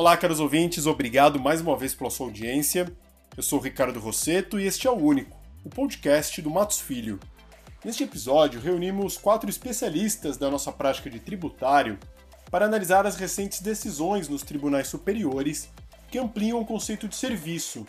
[0.00, 2.90] Olá, caros ouvintes, obrigado mais uma vez pela sua audiência.
[3.36, 7.20] Eu sou Ricardo Rosseto e este é o Único, o podcast do Matos Filho.
[7.84, 11.98] Neste episódio, reunimos quatro especialistas da nossa prática de tributário
[12.50, 15.68] para analisar as recentes decisões nos tribunais superiores
[16.08, 17.86] que ampliam o conceito de serviço,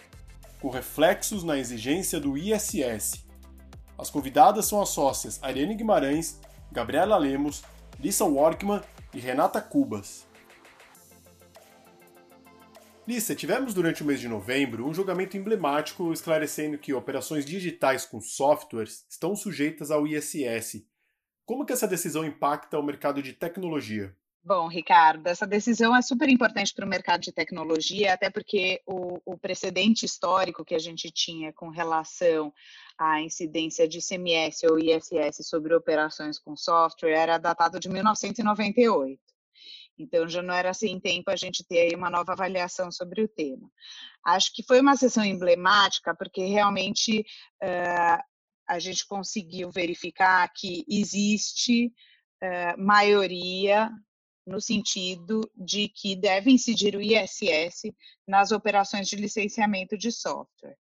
[0.59, 3.23] com reflexos na exigência do ISS.
[3.97, 6.41] As convidadas são as sócias Ariane Guimarães,
[6.73, 7.63] Gabriela Lemos,
[7.97, 8.81] Lissa Workman
[9.13, 10.29] e Renata Cubas.
[13.07, 18.21] Lissa, tivemos durante o mês de novembro um julgamento emblemático esclarecendo que operações digitais com
[18.21, 20.85] softwares estão sujeitas ao ISS.
[21.43, 24.15] Como que essa decisão impacta o mercado de tecnologia?
[24.43, 29.19] Bom, Ricardo, essa decisão é super importante para o mercado de tecnologia, até porque o,
[29.23, 32.51] o, precedente histórico que a gente tinha com relação
[32.97, 39.30] à incidência de CMS ou ISS sobre operações com software era datado de 1998.
[40.01, 43.27] Então, já não era sem tempo a gente ter aí uma nova avaliação sobre o
[43.27, 43.69] tema.
[44.25, 47.21] Acho que foi uma sessão emblemática, porque realmente
[47.63, 48.23] uh,
[48.67, 51.87] a gente conseguiu verificar que existe
[52.43, 53.91] uh, maioria
[54.45, 57.93] no sentido de que deve incidir o ISS
[58.27, 60.77] nas operações de licenciamento de software.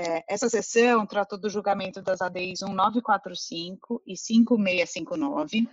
[0.00, 5.68] É, essa sessão tratou do julgamento das ADIs 1945 e 5659.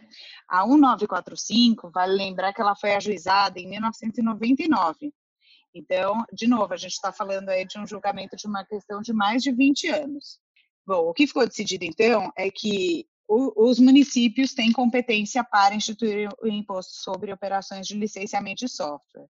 [0.50, 5.14] A 1945, vale lembrar que ela foi ajuizada em 1999.
[5.76, 9.14] Então, de novo, a gente está falando aí de um julgamento de uma questão de
[9.14, 10.40] mais de 20 anos.
[10.88, 16.48] Bom, o que ficou decidido então é que os municípios têm competência para instituir o
[16.48, 19.28] imposto sobre operações de licenciamento de software.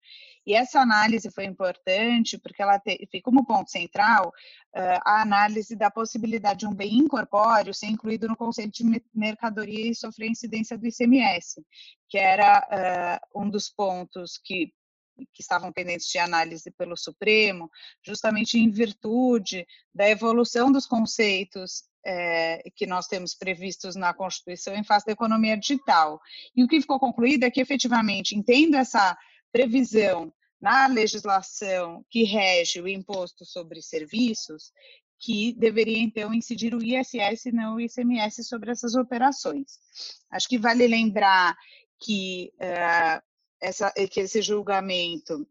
[0.47, 4.33] E essa análise foi importante porque ela tem como ponto central
[4.75, 9.95] a análise da possibilidade de um bem incorpóreo ser incluído no conceito de mercadoria e
[9.95, 11.63] sofrer incidência do ICMS,
[12.09, 14.73] que era um dos pontos que
[15.35, 17.71] que estavam pendentes de análise pelo Supremo,
[18.03, 24.85] justamente em virtude da evolução dos conceitos é, que nós temos previstos na Constituição em
[24.85, 26.21] face da economia digital.
[26.55, 29.17] E o que ficou concluído é que, efetivamente, entendo essa
[29.53, 34.73] previsão na legislação que rege o imposto sobre serviços,
[35.19, 39.79] que deveria então incidir o ISS e não o ICMS sobre essas operações.
[40.31, 41.57] Acho que vale lembrar
[41.99, 43.23] que, uh,
[43.61, 45.47] essa, que esse julgamento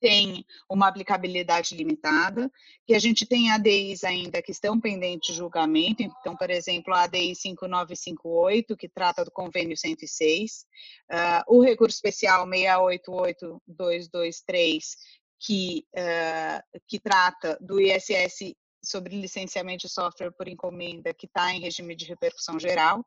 [0.00, 2.50] tem uma aplicabilidade limitada,
[2.86, 7.04] que a gente tem ADIs ainda que estão pendentes de julgamento, então, por exemplo, a
[7.04, 10.64] ADI 5958, que trata do convênio 106, uh,
[11.10, 14.96] ah, o recurso especial 688223,
[15.40, 21.60] que, uh, que trata do ISS sobre licenciamento de software por encomenda, que está em
[21.60, 23.02] regime de repercussão geral,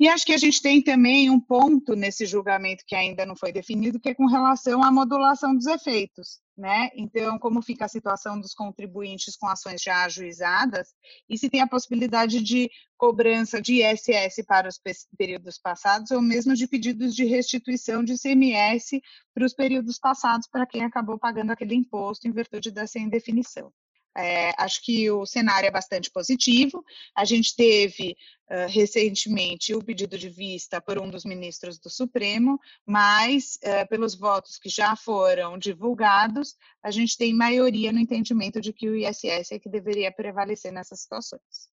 [0.00, 3.52] e acho que a gente tem também um ponto nesse julgamento que ainda não foi
[3.52, 6.88] definido, que é com relação à modulação dos efeitos, né?
[6.94, 10.94] Então, como fica a situação dos contribuintes com ações já ajuizadas
[11.28, 14.80] e se tem a possibilidade de cobrança de ISS para os
[15.18, 19.02] períodos passados ou mesmo de pedidos de restituição de ICMS
[19.34, 23.70] para os períodos passados para quem acabou pagando aquele imposto em virtude dessa indefinição.
[24.16, 26.84] É, acho que o cenário é bastante positivo.
[27.14, 28.16] A gente teve
[28.50, 34.14] uh, recentemente o pedido de vista por um dos ministros do Supremo, mas uh, pelos
[34.14, 39.52] votos que já foram divulgados, a gente tem maioria no entendimento de que o ISS
[39.52, 41.70] é que deveria prevalecer nessas situações.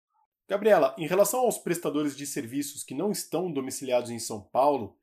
[0.49, 4.97] Gabriela, em relação aos prestadores de serviços que não estão domiciliados em São Paulo,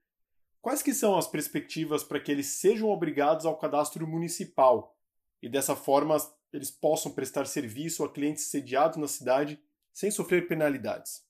[0.61, 4.95] quais que são as perspectivas para que eles sejam obrigados ao cadastro municipal
[5.41, 6.15] e dessa forma
[6.53, 9.59] eles possam prestar serviço a clientes sediados na cidade
[9.91, 11.23] sem sofrer penalidades?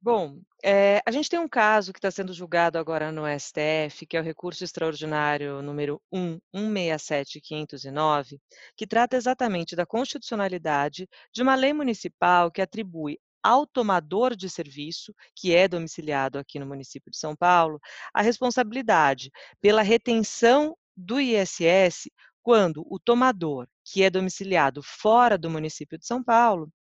[0.00, 4.18] Bom, é, a gente tem um caso que está sendo julgado agora no STF, que
[4.18, 8.38] é o recurso extraordinário número 1, 167509,
[8.76, 15.14] que trata exatamente da constitucionalidade de uma lei municipal que atribui ao tomador de serviço,
[15.34, 17.80] que é domiciliado aqui no município de São Paulo,
[18.12, 22.10] a responsabilidade pela retenção do ISS
[22.42, 26.72] quando o tomador, que é domiciliado fora do município de São Paulo,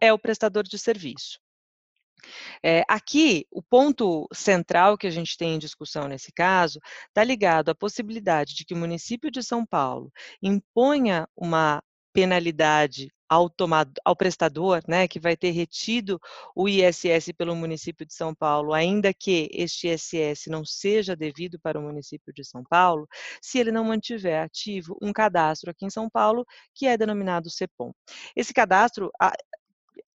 [0.00, 1.38] é o prestador de serviço.
[2.62, 7.70] É, aqui, o ponto central que a gente tem em discussão nesse caso está ligado
[7.70, 11.82] à possibilidade de que o município de São Paulo imponha uma
[12.12, 16.20] penalidade ao, tomado, ao prestador, né, que vai ter retido
[16.52, 21.78] o ISS pelo município de São Paulo, ainda que este ISS não seja devido para
[21.78, 23.06] o município de São Paulo,
[23.40, 26.44] se ele não mantiver ativo um cadastro aqui em São Paulo,
[26.74, 27.92] que é denominado CEPOM.
[28.34, 29.12] Esse cadastro,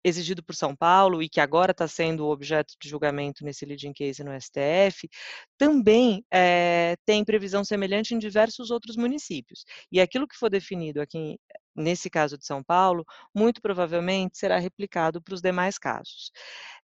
[0.04, 4.24] exigido por São Paulo e que agora está sendo objeto de julgamento nesse leading case
[4.24, 5.10] no STF,
[5.58, 9.66] também é, tem previsão semelhante em diversos outros municípios.
[9.92, 11.40] E aquilo que for definido aqui,
[11.76, 16.32] nesse caso de São Paulo, muito provavelmente será replicado para os demais casos.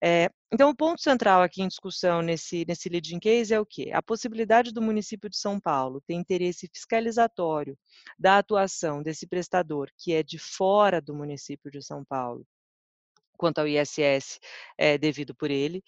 [0.04, 3.92] É, então, o ponto central aqui em discussão nesse, nesse leading case é o quê?
[3.94, 7.78] A possibilidade do município de São Paulo ter interesse fiscalizatório
[8.20, 12.46] da atuação desse prestador que é de fora do município de São Paulo
[13.42, 14.40] quanto ao ISS
[14.78, 15.84] é, devido por ele.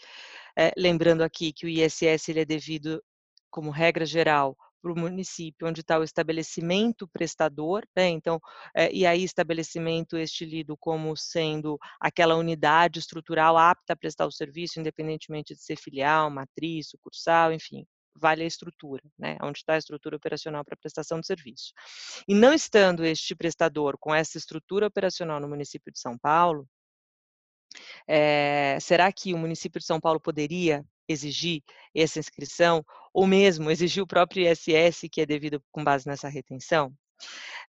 [0.57, 3.03] É, lembrando aqui que o ISS ele é devido,
[3.51, 8.09] como regra geral, para o município onde está o estabelecimento prestador, né?
[8.09, 8.39] Então,
[8.75, 14.31] é, e aí estabelecimento este lido como sendo aquela unidade estrutural apta a prestar o
[14.31, 19.37] serviço, independentemente de ser filial, matriz, sucursal, enfim, vale a estrutura, né?
[19.41, 21.71] Onde está a estrutura operacional para prestação de serviço.
[22.27, 26.67] E não estando este prestador com essa estrutura operacional no município de São Paulo,
[28.07, 31.61] é, será que o município de São Paulo poderia exigir
[31.95, 36.93] essa inscrição, ou mesmo exigir o próprio ISS, que é devido com base nessa retenção?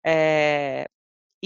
[0.04, 0.86] É,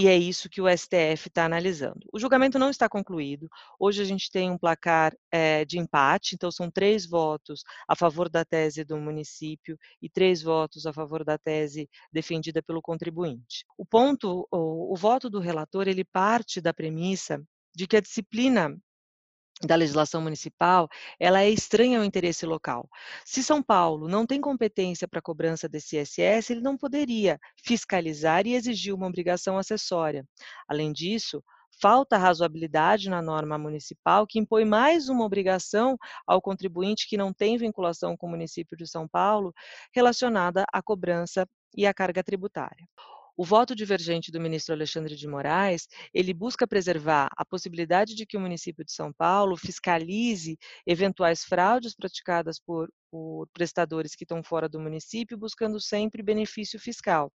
[0.00, 2.06] e é isso que o STF está analisando.
[2.12, 3.48] O julgamento não está concluído.
[3.80, 8.28] Hoje a gente tem um placar é, de empate, então são três votos a favor
[8.28, 13.64] da tese do município e três votos a favor da tese defendida pelo contribuinte.
[13.76, 17.42] O ponto, o, o voto do relator, ele parte da premissa
[17.74, 18.78] de que a disciplina
[19.62, 20.88] da legislação municipal,
[21.19, 22.88] ela é estranha ao interesse local.
[23.25, 28.55] Se São Paulo não tem competência para cobrança desse ISS, ele não poderia fiscalizar e
[28.55, 30.25] exigir uma obrigação acessória.
[30.69, 31.43] Além disso,
[31.81, 35.96] falta razoabilidade na norma municipal que impõe mais uma obrigação
[36.26, 39.52] ao contribuinte que não tem vinculação com o município de São Paulo
[39.93, 41.46] relacionada à cobrança
[41.76, 42.87] e à carga tributária.
[43.40, 48.37] O voto divergente do ministro Alexandre de Moraes, ele busca preservar a possibilidade de que
[48.37, 54.69] o município de São Paulo fiscalize eventuais fraudes praticadas por, por prestadores que estão fora
[54.69, 57.32] do município, buscando sempre benefício fiscal.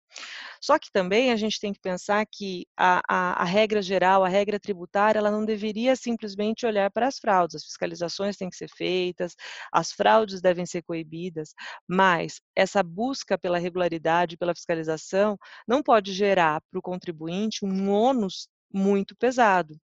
[0.61, 4.29] Só que também a gente tem que pensar que a, a, a, regra geral, a
[4.29, 7.55] regra tributária, ela não deveria simplesmente olhar para as fraudes.
[7.55, 9.35] As fiscalizações têm que ser feitas,
[9.71, 11.53] as fraudes devem ser coibidas,
[11.87, 15.37] mas essa busca pela regularidade, pela fiscalização,
[15.67, 19.79] não pode gerar para o contribuinte um ônus muito pesado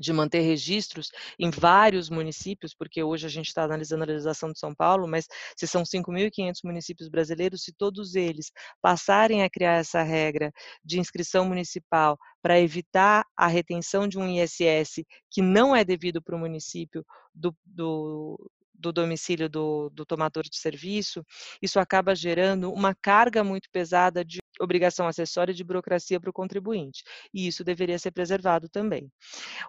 [0.00, 4.58] de manter registros em vários municípios, porque hoje a gente está analisando a legislação de
[4.58, 8.50] São Paulo, mas se são 5.500 municípios brasileiros, se todos eles
[8.80, 10.52] passarem a criar essa regra
[10.84, 16.36] de inscrição municipal para evitar a retenção de um ISS que não é devido para
[16.36, 17.04] o município
[17.34, 21.24] do, do, do domicílio do, do tomador de serviço,
[21.60, 27.02] isso acaba gerando uma carga muito pesada de obrigação acessória de burocracia para o contribuinte.
[27.32, 29.10] E isso deveria ser preservado também.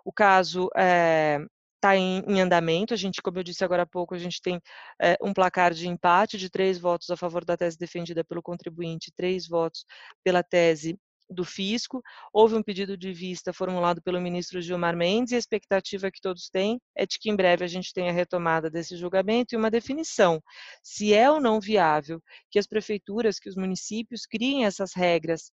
[0.04, 2.94] O caso está eh, é, em, em, andamento.
[2.94, 4.62] A gente, como eu disse agora há pouco, a gente tem
[5.02, 9.12] é, um placar de empate de três votos a favor da tese defendida pelo contribuinte,
[9.16, 9.86] três votos
[10.24, 10.98] pela tese
[11.30, 12.02] do fisco.
[12.34, 16.50] Houve um pedido de vista formulado pelo ministro Gilmar Mendes e a expectativa que todos
[16.50, 20.42] têm é de que em breve a gente tenha retomada desse julgamento e uma definição
[20.84, 25.52] se é ou não viável que as prefeituras, que os municípios criem essas regras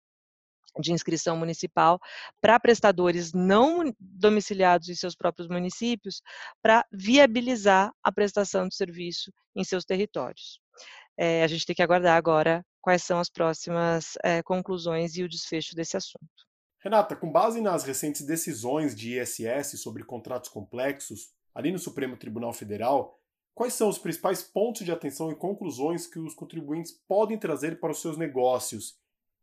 [0.80, 1.98] de inscrição municipal
[2.40, 6.20] para prestadores não domiciliados em seus próprios municípios,
[6.62, 10.60] para viabilizar a prestação de serviço em seus territórios.
[11.18, 15.28] É, a gente tem que aguardar agora quais são as próximas é, conclusões e o
[15.28, 16.46] desfecho desse assunto.
[16.78, 22.52] Renata, com base nas recentes decisões de ISS sobre contratos complexos, ali no Supremo Tribunal
[22.52, 23.18] Federal,
[23.56, 27.90] quais são os principais pontos de atenção e conclusões que os contribuintes podem trazer para
[27.90, 28.96] os seus negócios?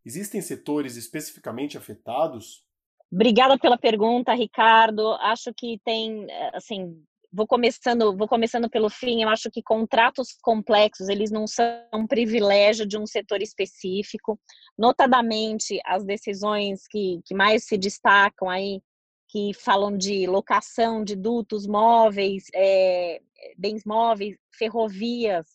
[0.05, 2.65] Existem setores especificamente afetados?
[3.11, 5.11] Obrigada pela pergunta, Ricardo.
[5.15, 9.23] Acho que tem, assim, vou começando, vou começando pelo fim.
[9.23, 14.39] Eu acho que contratos complexos eles não são um privilégio de um setor específico.
[14.77, 18.79] Notadamente, as decisões que, que mais se destacam aí,
[19.27, 23.19] que falam de locação de dutos móveis, é,
[23.57, 25.47] bens móveis, ferrovias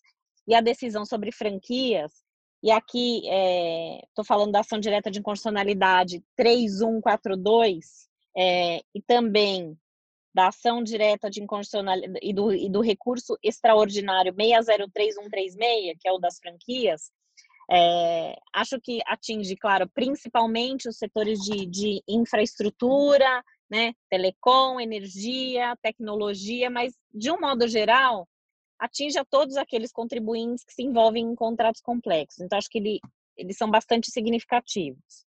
[0.49, 2.13] e a decisão sobre franquias.
[2.61, 9.79] E aqui estou é, falando da ação direta de inconstitucionalidade 3142 é, e também
[10.35, 16.19] da ação direta de inconstitucionalidade e do, e do recurso extraordinário 603136, que é o
[16.19, 17.11] das franquias,
[17.71, 26.71] é, acho que atinge, claro, principalmente os setores de, de infraestrutura, né, telecom, energia, tecnologia,
[26.71, 28.27] mas de um modo geral
[28.79, 32.41] atinge a todos aqueles contribuintes que se envolvem em contratos complexos.
[32.41, 33.01] Então acho que ele,
[33.37, 35.27] eles são bastante significativos.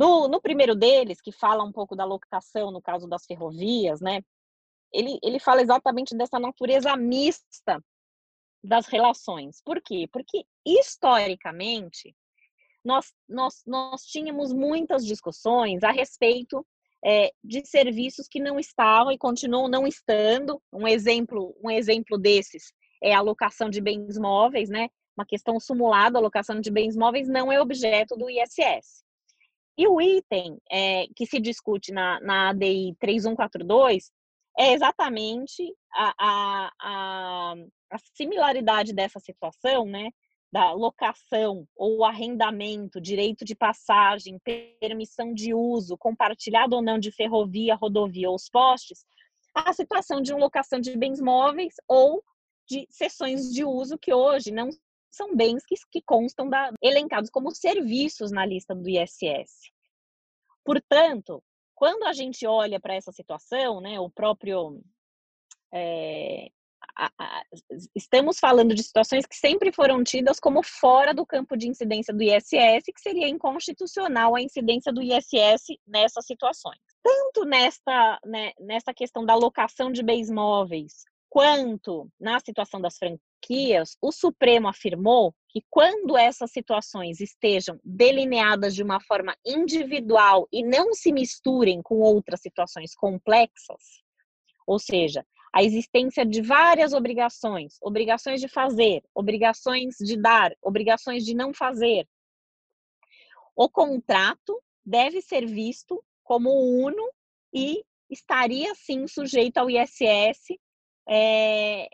[0.00, 4.22] No, no primeiro deles, que fala um pouco da locação no caso das ferrovias, né?
[4.90, 7.84] Ele, ele fala exatamente dessa natureza mista
[8.64, 9.60] das relações.
[9.62, 10.08] Por quê?
[10.10, 12.16] Porque, historicamente,
[12.82, 16.66] nós, nós, nós tínhamos muitas discussões a respeito
[17.04, 20.62] é, de serviços que não estavam e continuam não estando.
[20.72, 24.88] Um exemplo, um exemplo desses é a locação de bens móveis, né?
[25.14, 29.04] Uma questão sumulada, a locação de bens móveis não é objeto do ISS.
[29.80, 34.12] E o item é, que se discute na, na ADI 3142
[34.58, 37.54] é exatamente a, a, a,
[37.90, 40.10] a similaridade dessa situação, né?
[40.52, 44.38] da locação ou arrendamento, direito de passagem,
[44.78, 49.06] permissão de uso, compartilhado ou não de ferrovia, rodovia ou os postes,
[49.54, 52.22] a situação de locação de bens móveis ou
[52.68, 54.68] de sessões de uso que hoje não
[55.10, 59.70] são bens que, que constam da, elencados como serviços na lista do ISS.
[60.64, 61.42] Portanto,
[61.74, 64.82] quando a gente olha para essa situação, né, o próprio
[65.72, 66.50] é,
[66.96, 67.42] a, a,
[67.94, 72.22] estamos falando de situações que sempre foram tidas como fora do campo de incidência do
[72.22, 76.78] ISS, que seria inconstitucional a incidência do ISS nessas situações.
[77.02, 78.52] Tanto nesta, né,
[78.94, 85.64] questão da locação de bens móveis, quanto na situação das franquias, o Supremo afirmou que
[85.70, 92.40] quando essas situações estejam delineadas de uma forma individual e não se misturem com outras
[92.40, 94.02] situações complexas,
[94.66, 101.34] ou seja, a existência de várias obrigações, obrigações de fazer, obrigações de dar, obrigações de
[101.34, 102.08] não fazer.
[103.54, 107.08] O contrato deve ser visto como uno
[107.52, 110.58] e estaria sim sujeito ao ISS
[111.10, 111.88] é,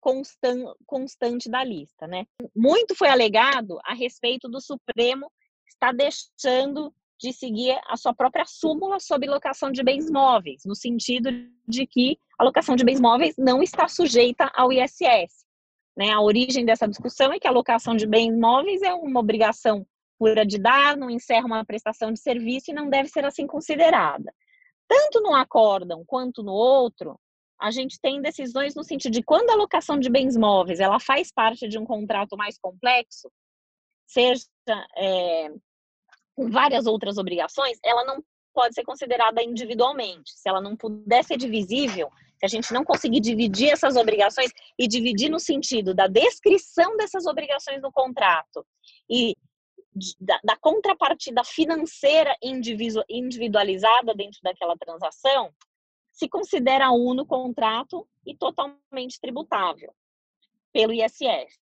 [0.00, 2.26] constan, constante da lista, né?
[2.54, 5.30] Muito foi alegado a respeito do Supremo
[5.66, 11.30] estar deixando de seguir a sua própria súmula sobre locação de bens móveis, no sentido
[11.66, 15.44] de que a locação de bens móveis não está sujeita ao ISS.
[15.96, 16.10] Né?
[16.10, 19.86] A origem dessa discussão é que a locação de bens móveis é uma obrigação
[20.18, 24.32] pura de dar, não encerra uma prestação de serviço e não deve ser assim considerada.
[24.86, 27.18] Tanto no acórdão quanto no outro,
[27.64, 31.32] a gente tem decisões no sentido de quando a locação de bens móveis ela faz
[31.32, 33.32] parte de um contrato mais complexo,
[34.06, 34.44] seja
[34.98, 35.48] é,
[36.34, 40.30] com várias outras obrigações, ela não pode ser considerada individualmente.
[40.30, 44.86] Se ela não puder ser divisível, se a gente não conseguir dividir essas obrigações e
[44.86, 48.62] dividir no sentido da descrição dessas obrigações no contrato
[49.08, 49.34] e
[50.20, 52.36] da, da contrapartida financeira
[53.08, 55.50] individualizada dentro daquela transação,
[56.14, 59.92] se considera uno contrato e totalmente tributável
[60.72, 61.60] pelo ISS.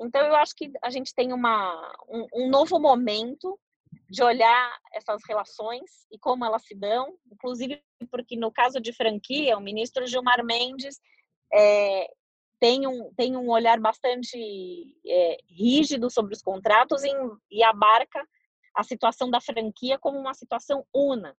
[0.00, 3.58] Então, eu acho que a gente tem uma, um, um novo momento
[4.10, 9.56] de olhar essas relações e como elas se dão, inclusive porque no caso de franquia,
[9.56, 11.00] o ministro Gilmar Mendes
[11.52, 12.08] é,
[12.58, 14.36] tem, um, tem um olhar bastante
[15.06, 17.10] é, rígido sobre os contratos e,
[17.50, 18.26] e, abarca
[18.74, 21.36] a situação da franquia como uma situação una,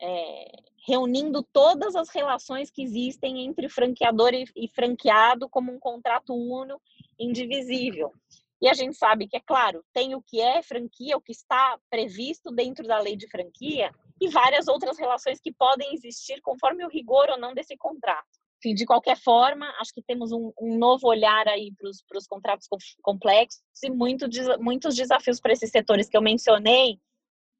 [0.00, 0.52] é,
[0.86, 6.80] reunindo todas as relações que existem entre franqueador e, e franqueado como um contrato uno
[7.18, 8.12] indivisível.
[8.60, 11.78] E a gente sabe que, é claro, tem o que é franquia, o que está
[11.90, 16.88] previsto dentro da lei de franquia e várias outras relações que podem existir conforme o
[16.88, 18.28] rigor ou não desse contrato.
[18.58, 22.68] Enfim, de qualquer forma, acho que temos um, um novo olhar aí para os contratos
[23.02, 24.26] complexos e muito,
[24.60, 27.00] muitos desafios para esses setores que eu mencionei,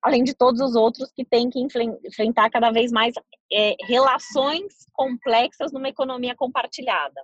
[0.03, 3.15] além de todos os outros que têm que enfrentar cada vez mais
[3.53, 7.23] é, relações complexas numa economia compartilhada.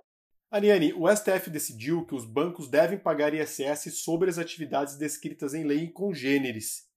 [0.49, 5.63] Ariane, o STF decidiu que os bancos devem pagar ISS sobre as atividades descritas em
[5.63, 6.87] lei congêneres.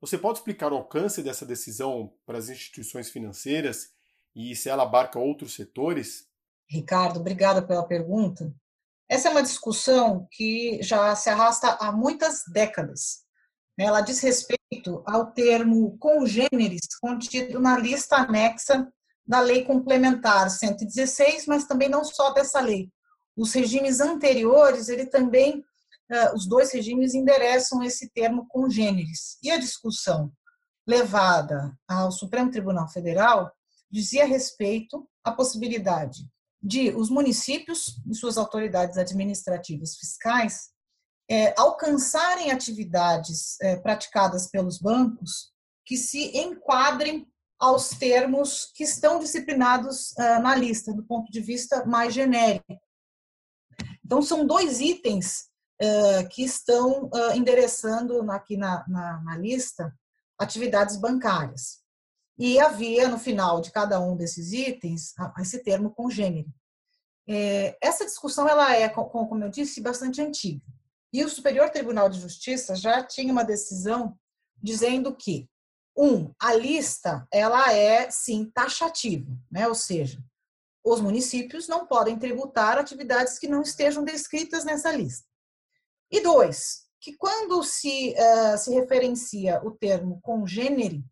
[0.00, 3.90] Você pode explicar o alcance dessa decisão para as instituições financeiras
[4.34, 6.26] e se ela abarca outros setores?
[6.68, 8.52] Ricardo, obrigada pela pergunta.
[9.08, 13.24] Essa é uma discussão que já se arrasta há muitas décadas.
[13.78, 14.55] Ela diz respeito
[15.06, 18.86] ao termo congêneres contido na lista anexa
[19.26, 22.90] da Lei Complementar 116, mas também não só dessa lei,
[23.36, 29.36] os regimes anteriores, ele também, uh, os dois regimes endereçam esse termo congêneres.
[29.42, 30.32] E a discussão
[30.86, 33.52] levada ao Supremo Tribunal Federal
[33.90, 36.26] dizia respeito à possibilidade
[36.62, 40.70] de os municípios e suas autoridades administrativas fiscais
[41.28, 45.52] é, alcançarem atividades é, praticadas pelos bancos
[45.84, 47.26] que se enquadrem
[47.58, 52.78] aos termos que estão disciplinados uh, na lista, do ponto de vista mais genérico.
[54.04, 55.48] Então, são dois itens
[55.82, 59.92] uh, que estão uh, endereçando aqui na, na, na, lista
[60.38, 61.78] atividades bancárias.
[62.38, 66.48] E havia, no final de cada um desses itens, esse termo congênere.
[67.26, 70.62] É, essa discussão ela é, como eu disse, bastante antiga.
[71.16, 74.18] E o Superior Tribunal de Justiça já tinha uma decisão
[74.62, 75.48] dizendo que,
[75.96, 79.66] um, a lista ela é sim taxativa, né?
[79.66, 80.22] ou seja,
[80.84, 85.26] os municípios não podem tributar atividades que não estejam descritas nessa lista.
[86.10, 91.02] E dois, que quando se, uh, se referencia o termo congênere,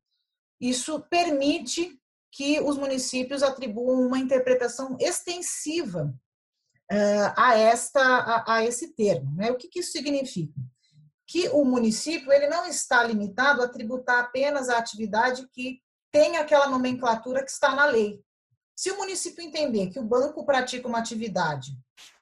[0.60, 1.98] isso permite
[2.30, 6.14] que os municípios atribuam uma interpretação extensiva
[7.36, 9.34] a, esta, a, a, esse termo.
[9.36, 9.50] Né?
[9.50, 10.54] O que, que isso significa?
[11.26, 15.80] Que o município ele não está limitado a tributar apenas a atividade que
[16.12, 18.20] tem aquela nomenclatura que está na lei.
[18.76, 21.72] Se o município entender que o banco pratica uma atividade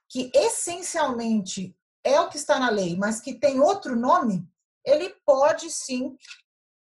[0.09, 4.47] que essencialmente é o que está na lei, mas que tem outro nome,
[4.85, 6.17] ele pode sim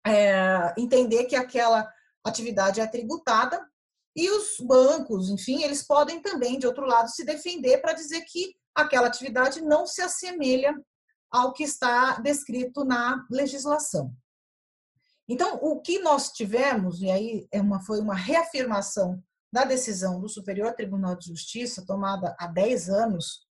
[0.06, 1.90] é, entender que aquela
[2.24, 3.66] atividade é tributada
[4.14, 8.54] e os bancos, enfim, eles podem também, de outro lado, se defender para dizer que
[8.74, 10.74] aquela atividade não se assemelha
[11.30, 14.14] ao que está descrito na legislação.
[15.28, 20.28] Então, o que nós tivemos, e aí é uma, foi uma reafirmação da decisão do
[20.28, 23.46] Superior Tribunal de Justiça, tomada há 10 anos,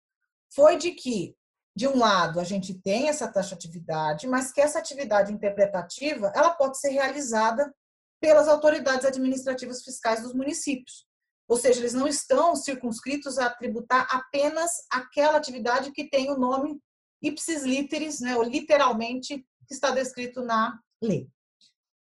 [0.53, 1.35] foi de que,
[1.75, 6.79] de um lado, a gente tem essa taxatividade, mas que essa atividade interpretativa ela pode
[6.79, 7.73] ser realizada
[8.21, 11.05] pelas autoridades administrativas fiscais dos municípios.
[11.47, 16.79] Ou seja, eles não estão circunscritos a tributar apenas aquela atividade que tem o nome
[17.21, 21.27] ipsis literis, né, ou literalmente, que está descrito na lei.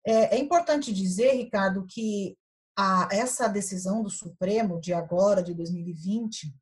[0.06, 2.38] É, é importante dizer, Ricardo, que
[2.78, 6.54] a, essa decisão do Supremo de agora, de 2020,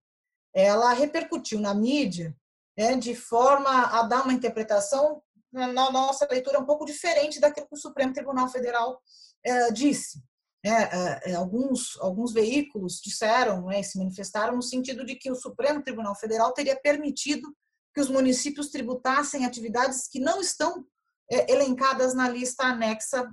[0.53, 2.35] ela repercutiu na mídia
[2.77, 7.75] né, de forma a dar uma interpretação, na nossa leitura, um pouco diferente daquilo que
[7.75, 9.01] o Supremo Tribunal Federal
[9.45, 10.21] é, disse.
[10.63, 15.81] É, é, alguns, alguns veículos disseram, né, se manifestaram no sentido de que o Supremo
[15.81, 17.51] Tribunal Federal teria permitido
[17.95, 20.85] que os municípios tributassem atividades que não estão
[21.31, 23.27] é, elencadas na lista anexa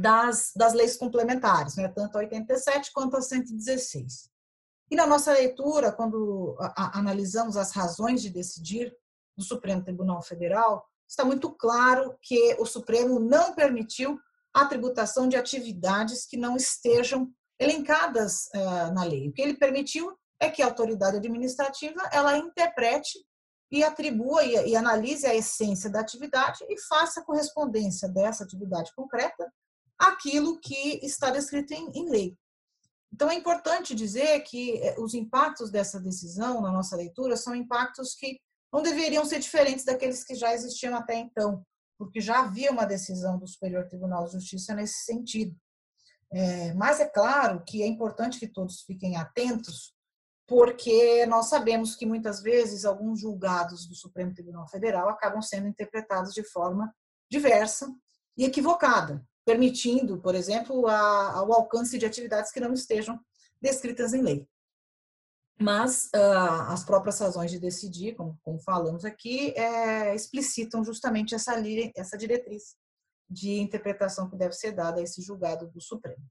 [0.00, 4.28] das, das leis complementares, né, tanto a 87 quanto a 116.
[4.90, 8.92] E na nossa leitura, quando a, a, analisamos as razões de decidir
[9.36, 14.18] do Supremo Tribunal Federal, está muito claro que o Supremo não permitiu
[14.54, 19.28] a tributação de atividades que não estejam elencadas uh, na lei.
[19.28, 23.18] O que ele permitiu é que a autoridade administrativa ela interprete
[23.70, 29.50] e atribua e, e analise a essência da atividade e faça correspondência dessa atividade concreta
[29.98, 32.36] aquilo que está descrito em, em lei.
[33.12, 38.14] Então, é importante dizer que eh, os impactos dessa decisão, na nossa leitura, são impactos
[38.14, 38.38] que
[38.72, 41.64] não deveriam ser diferentes daqueles que já existiam até então,
[42.04, 45.56] porque já havia uma decisão do Superior Tribunal de Justiça nesse sentido.
[46.32, 49.94] É, mas é claro que é importante que todos fiquem atentos,
[50.46, 56.32] porque nós sabemos que muitas vezes alguns julgados do Supremo Tribunal Federal acabam sendo interpretados
[56.32, 56.92] de forma
[57.30, 57.88] diversa
[58.36, 63.18] e equivocada permitindo, por exemplo, a, o alcance de atividades que não estejam
[63.60, 64.48] descritas em lei.
[65.62, 71.54] Mas uh, as próprias razões de decidir, como, como falamos aqui, é, explicitam justamente essa,
[71.96, 72.74] essa diretriz
[73.30, 76.22] de interpretação que deve ser dada a esse julgado do Supremo.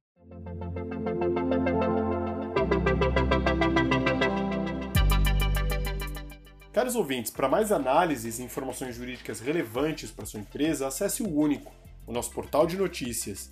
[6.74, 11.72] Caros ouvintes, para mais análises e informações jurídicas relevantes para sua empresa, acesse o Único
[12.06, 13.50] o nosso portal de notícias.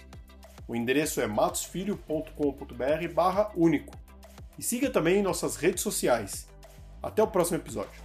[0.68, 3.98] O endereço é matosfilho.com.br barra único.
[4.60, 6.46] E siga também nossas redes sociais.
[7.02, 7.98] Até o próximo episódio.